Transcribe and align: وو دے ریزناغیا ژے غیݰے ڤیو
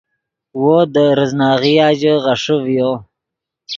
وو 0.61 0.77
دے 0.93 1.05
ریزناغیا 1.17 1.87
ژے 1.99 2.13
غیݰے 2.23 2.55
ڤیو 2.63 2.91